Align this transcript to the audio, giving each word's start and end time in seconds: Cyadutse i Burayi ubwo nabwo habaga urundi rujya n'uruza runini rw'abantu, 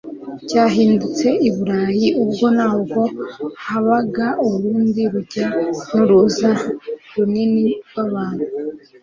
Cyadutse 0.49 1.27
i 1.47 1.49
Burayi 1.55 2.07
ubwo 2.23 2.45
nabwo 2.57 3.01
habaga 3.65 4.27
urundi 4.45 5.01
rujya 5.13 5.47
n'uruza 5.93 6.49
runini 7.15 7.65
rw'abantu, 7.87 8.45